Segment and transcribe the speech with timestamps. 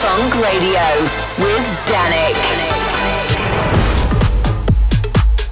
[0.00, 0.80] Funk Radio
[1.38, 2.36] with Danik.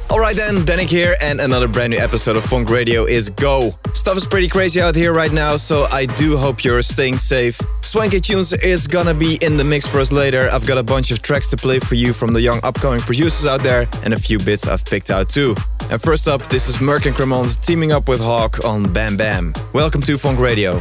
[0.09, 3.73] Alright then, Danik here, and another brand new episode of Funk Radio is go.
[3.93, 7.61] Stuff is pretty crazy out here right now, so I do hope you're staying safe.
[7.81, 10.49] Swanky Tunes is gonna be in the mix for us later.
[10.53, 13.47] I've got a bunch of tracks to play for you from the young upcoming producers
[13.47, 15.57] out there, and a few bits I've picked out too.
[15.91, 19.53] And first up, this is Merk and Kremont teaming up with Hawk on Bam Bam.
[19.73, 20.81] Welcome to Funk Radio.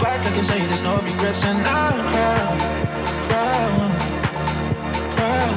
[0.00, 2.58] back, I can say there's no regrets, and I'm proud,
[3.28, 3.90] proud,
[5.16, 5.52] proud,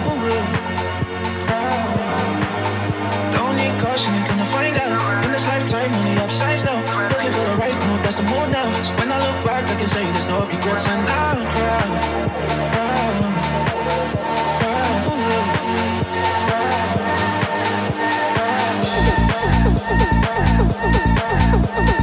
[1.47, 3.33] proud.
[3.33, 5.25] Don't need caution, you're gonna find out.
[5.25, 6.79] In this lifetime, only upsides now.
[7.09, 8.67] Looking for the right move, that's the move now.
[8.83, 11.91] So when I look back, I can say there's no regrets, and I'm proud,
[12.73, 13.33] proud,
[14.61, 15.03] proud,
[16.47, 16.81] proud.
[21.85, 22.00] proud.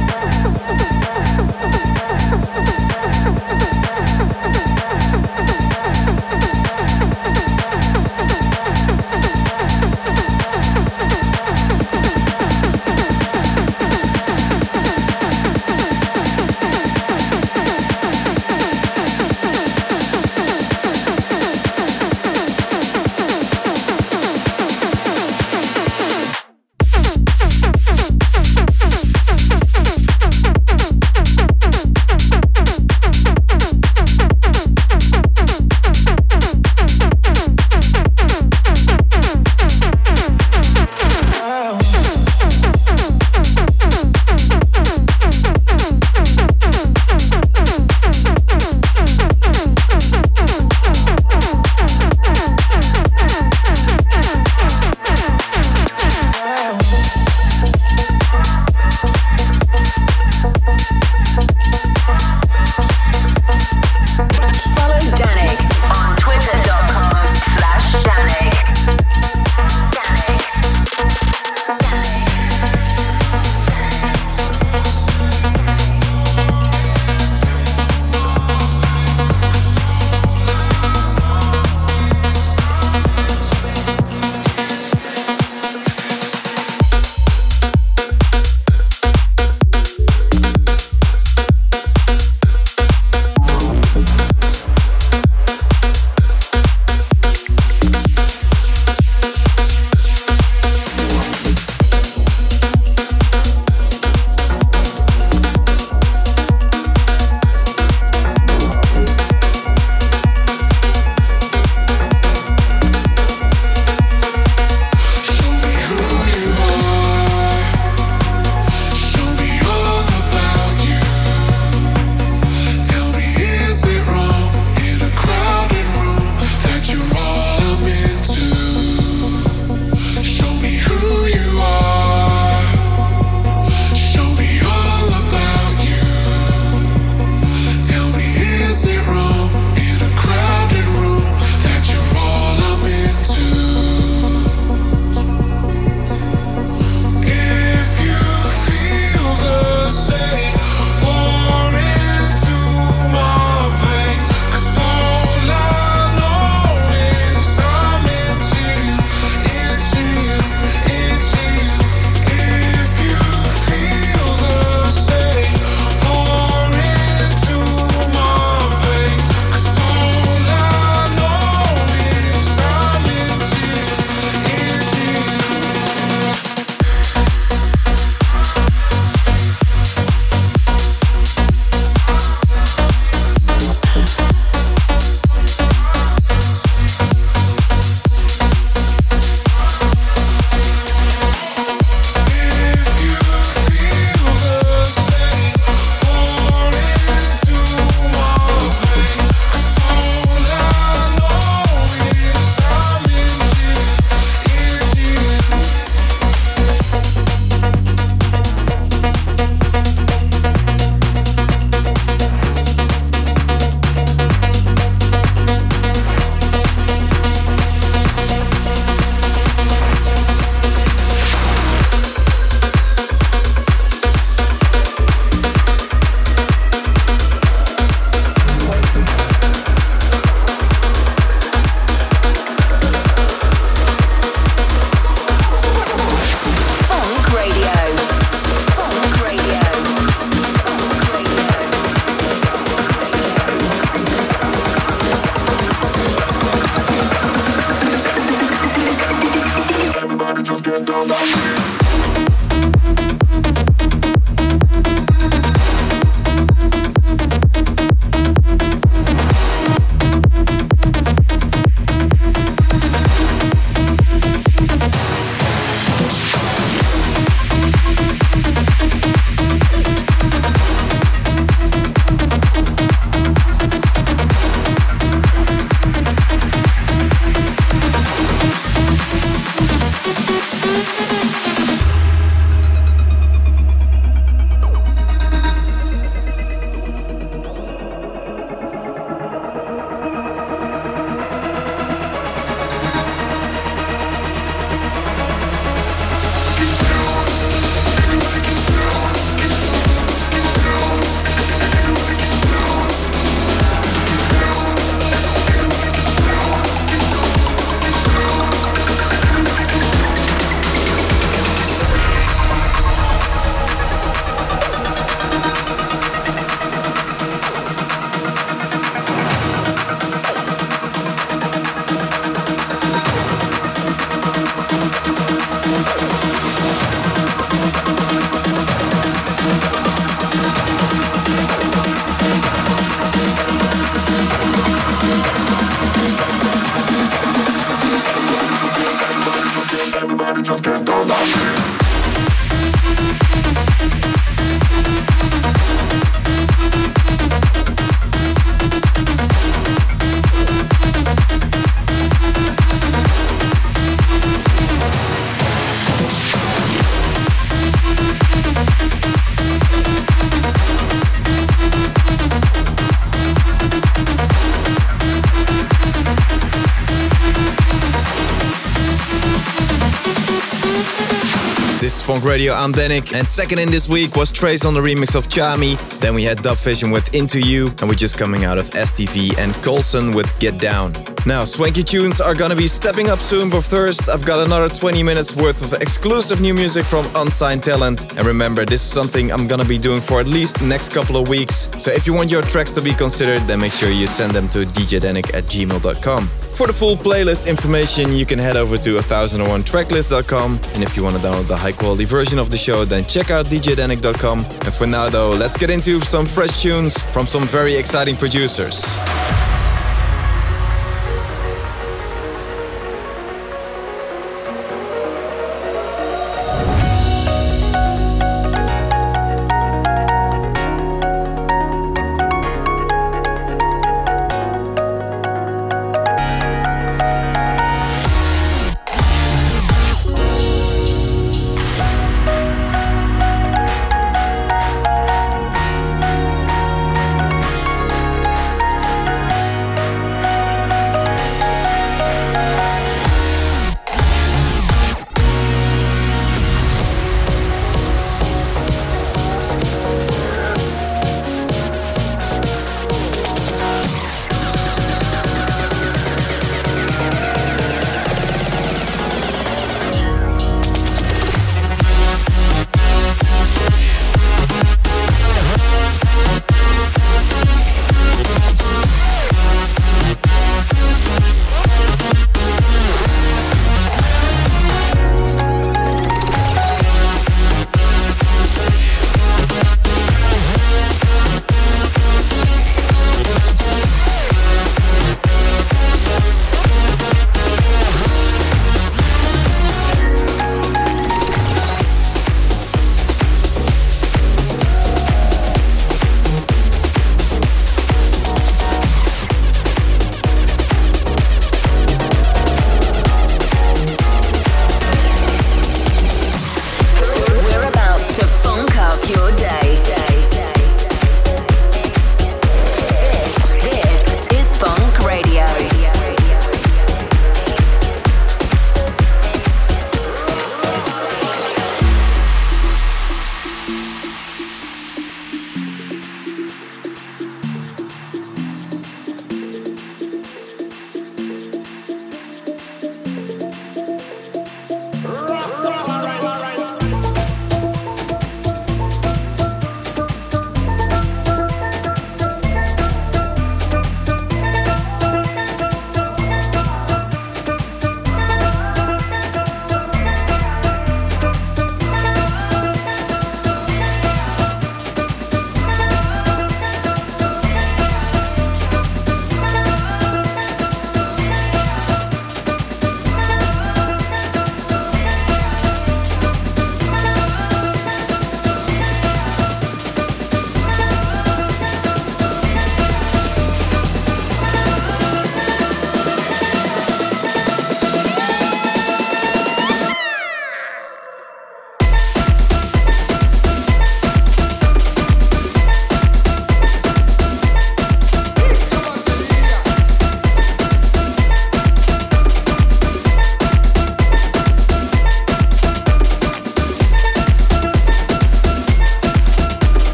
[372.19, 372.53] Funk Radio.
[372.53, 373.13] I'm Danik.
[373.13, 375.77] And second in this week was Trace on the remix of Chami.
[375.99, 377.67] Then we had Dubvision with Into You.
[377.79, 380.93] And we're just coming out of STV and Colson with Get Down.
[381.25, 385.01] Now, Swanky Tunes are gonna be stepping up soon, but first, I've got another 20
[385.01, 388.01] minutes worth of exclusive new music from Unsigned Talent.
[388.17, 391.15] And remember, this is something I'm gonna be doing for at least the next couple
[391.15, 391.69] of weeks.
[391.77, 394.47] So if you want your tracks to be considered, then make sure you send them
[394.47, 396.48] to djdanik at gmail.com.
[396.59, 400.59] For the full playlist information, you can head over to 1001tracklist.com.
[400.73, 403.31] And if you want to download the high quality version of the show, then check
[403.31, 404.39] out djdanik.com.
[404.39, 408.83] And for now, though, let's get into some fresh tunes from some very exciting producers.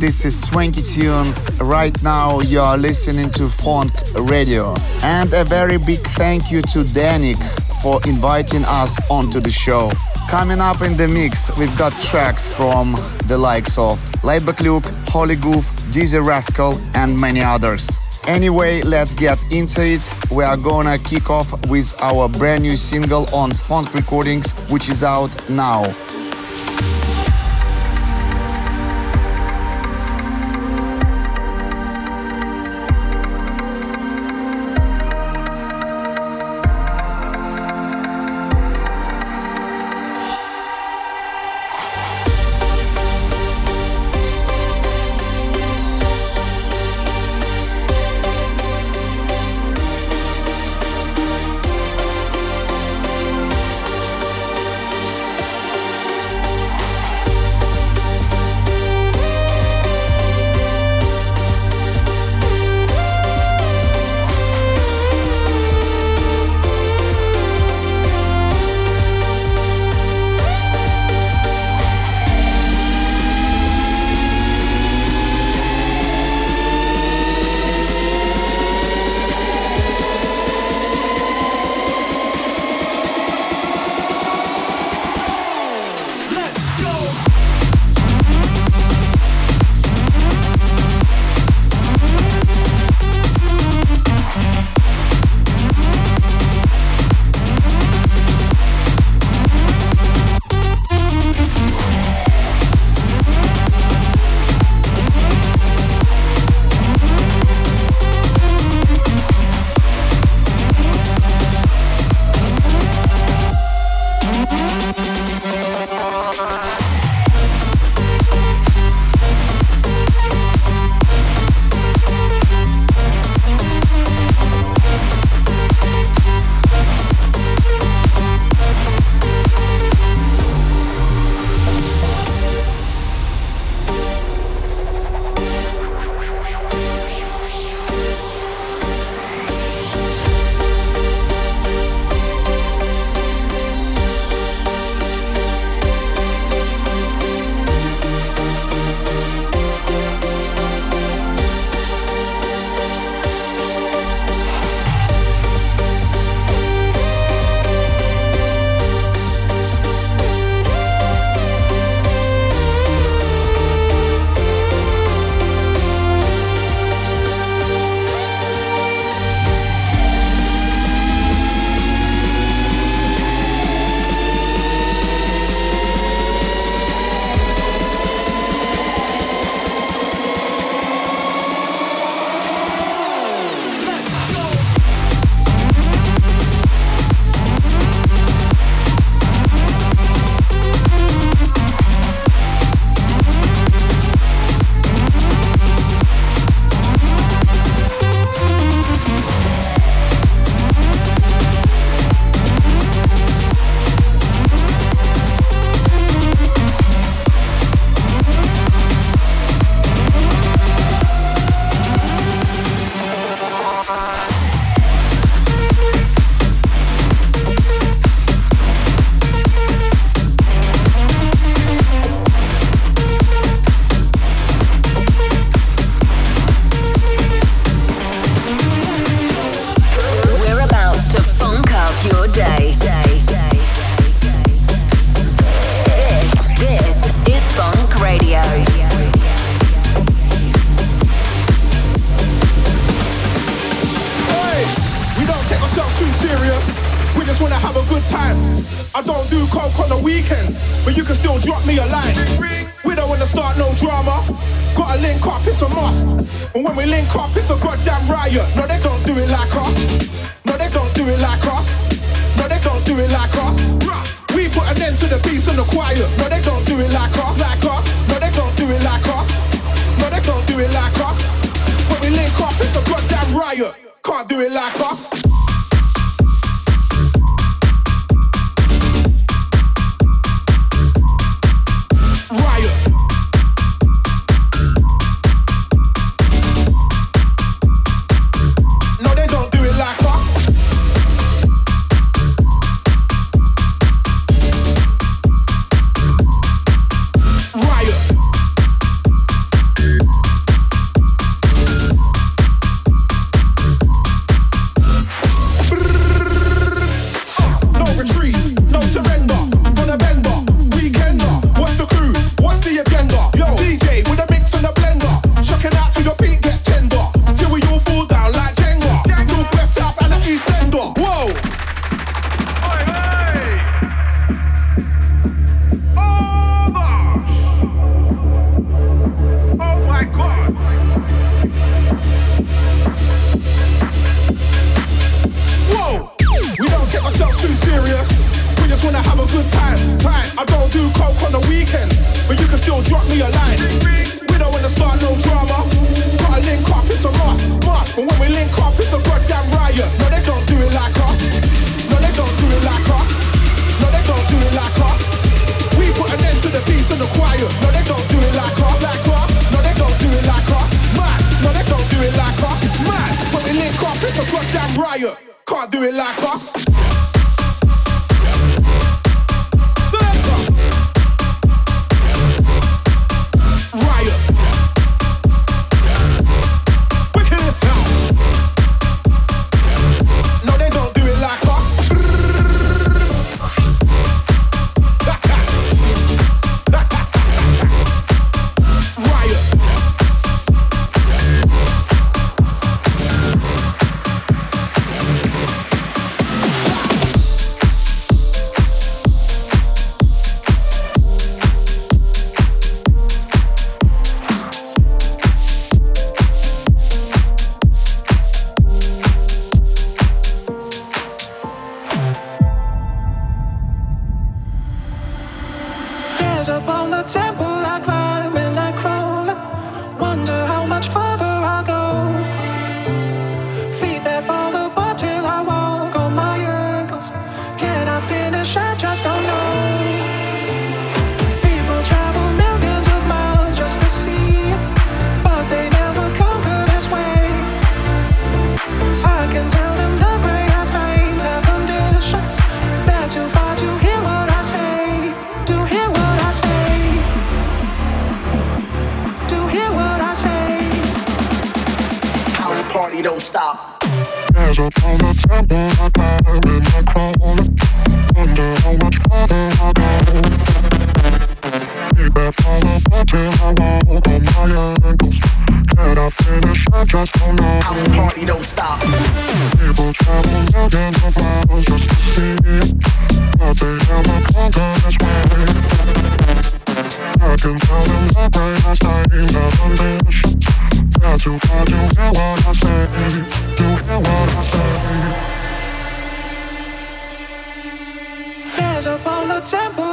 [0.00, 1.50] This is Swanky Tunes.
[1.60, 3.92] Right now you are listening to Funk
[4.30, 4.74] Radio.
[5.02, 7.38] And a very big thank you to Danik
[7.82, 9.90] for inviting us onto the show.
[10.30, 12.92] Coming up in the mix, we've got tracks from
[13.26, 18.00] the likes of Laidback Luke, Holy Goof, DJ Rascal, and many others.
[18.26, 20.14] Anyway, let's get into it.
[20.30, 25.04] We are gonna kick off with our brand new single on Funk Recordings, which is
[25.04, 25.84] out now.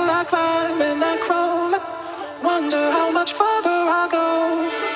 [0.09, 1.71] I climb and I crawl.
[2.43, 3.31] Wonder how much
[3.87, 4.87] I go.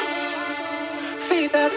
[1.53, 1.71] That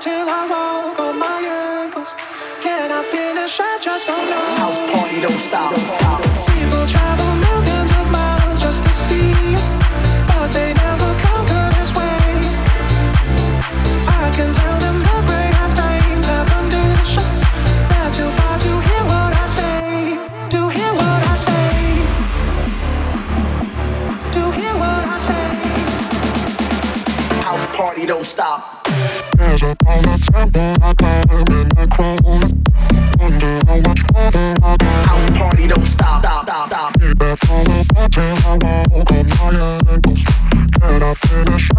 [0.00, 1.40] till I walk on my
[1.82, 2.12] ankles.
[2.60, 3.60] Can I finish?
[3.60, 4.44] I just don't know.
[4.58, 5.74] House party stop.
[5.74, 6.25] Don't stop.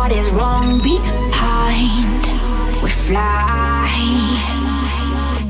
[0.00, 2.24] what is wrong behind.
[2.82, 3.86] We fly.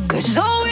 [0.09, 0.70] Cause always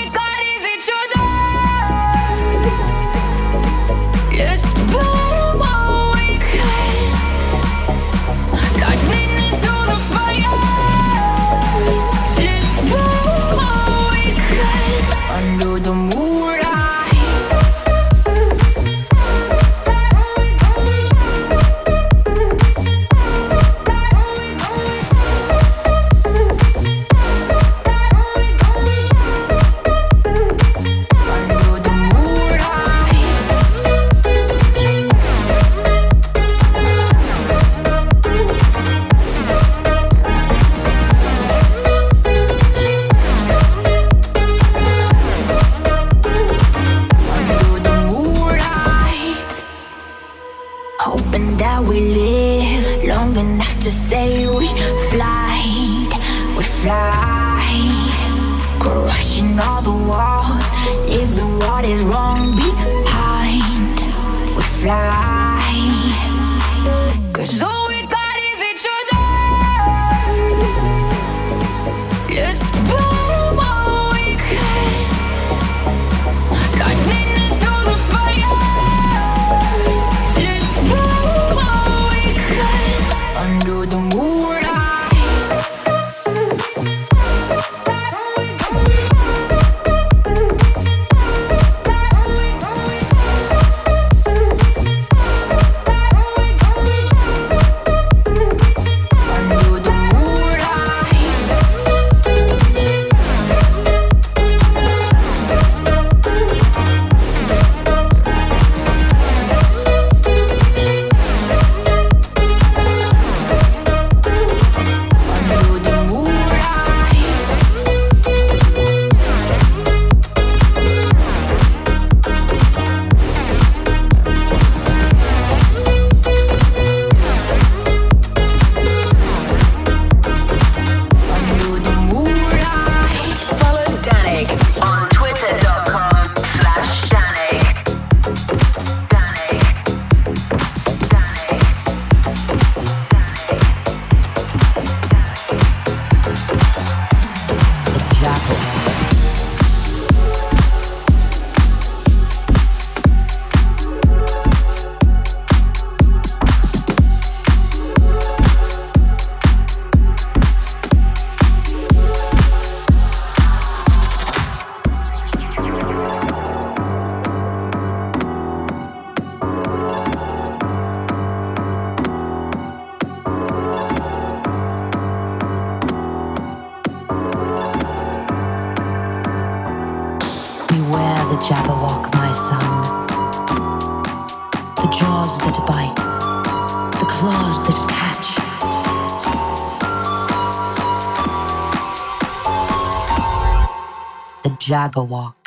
[194.69, 195.38] Jabberwock.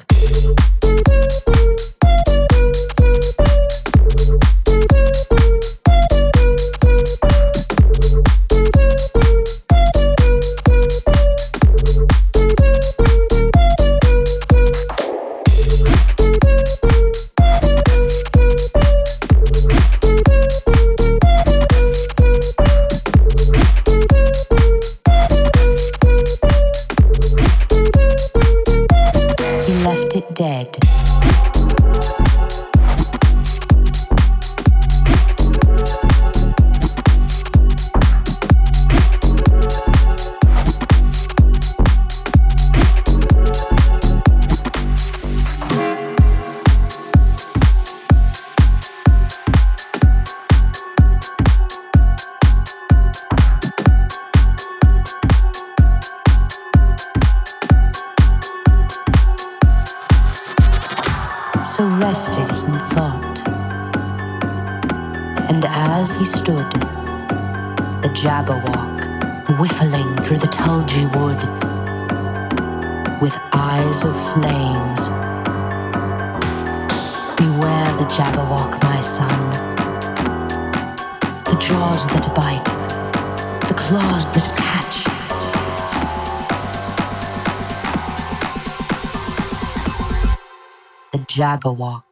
[91.52, 92.11] Jabberwock.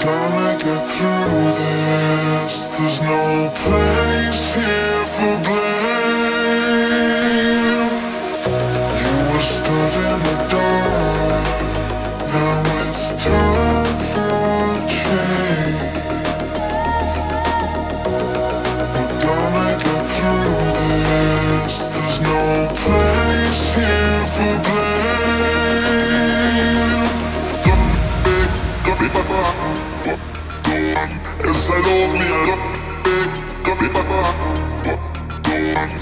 [0.00, 2.78] Gonna get through this.
[2.78, 5.79] There's no place here for blame.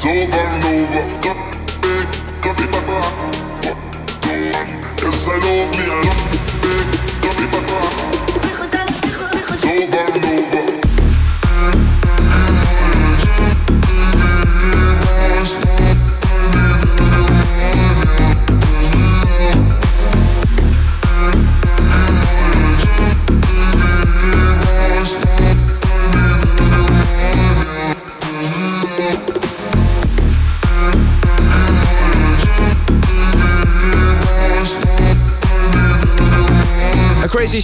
[0.09, 1.58] Over and over.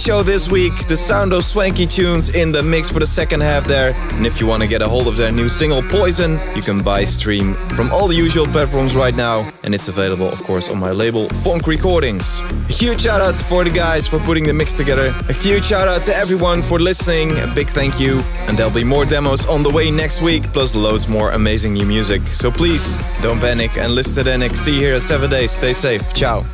[0.05, 0.87] Show this week.
[0.87, 3.95] The sound of Swanky Tunes in the mix for the second half there.
[4.13, 6.83] And if you want to get a hold of their new single Poison, you can
[6.83, 9.51] buy stream from all the usual platforms right now.
[9.63, 12.39] And it's available, of course, on my label Funk Recordings.
[12.69, 15.11] A huge shout out for the guys for putting the mix together.
[15.27, 17.31] A huge shout out to everyone for listening.
[17.39, 18.19] A big thank you.
[18.47, 21.85] And there'll be more demos on the way next week, plus loads more amazing new
[21.87, 22.21] music.
[22.27, 25.49] So please don't panic and listen to the you here at 7 days.
[25.49, 26.13] Stay safe.
[26.13, 26.45] Ciao.